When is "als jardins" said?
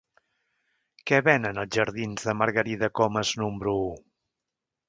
1.63-2.25